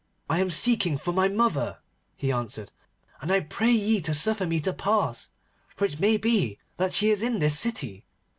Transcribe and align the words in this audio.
'I 0.31 0.39
am 0.39 0.49
seeking 0.49 0.97
for 0.97 1.13
my 1.13 1.27
mother,' 1.27 1.77
he 2.15 2.31
answered, 2.31 2.71
'and 3.21 3.31
I 3.31 3.41
pray 3.41 3.69
ye 3.69 4.01
to 4.01 4.15
suffer 4.15 4.47
me 4.47 4.59
to 4.61 4.73
pass, 4.73 5.29
for 5.75 5.85
it 5.85 5.99
may 5.99 6.17
be 6.17 6.57
that 6.77 6.93
she 6.95 7.11
is 7.11 7.21
in 7.21 7.37
this 7.37 7.59
city. 7.59 8.03